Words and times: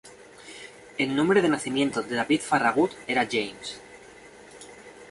El 0.97 1.15
nombre 1.15 1.43
de 1.43 1.49
nacimiento 1.49 2.01
de 2.01 2.15
David 2.15 2.41
Farragut 2.41 2.91
era 3.05 3.27
James. 3.29 3.79